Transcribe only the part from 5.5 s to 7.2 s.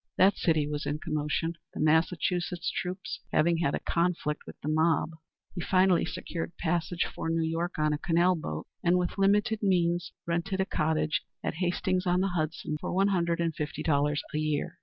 He finally secured passage